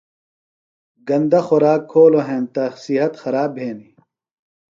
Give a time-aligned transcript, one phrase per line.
[1.07, 3.89] گندہ خوراک کھولوۡ ہینتہ صحت خراب بھینیۡ۔